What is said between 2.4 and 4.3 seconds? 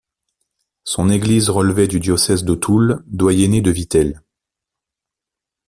de Toul, doyenné de Vittel.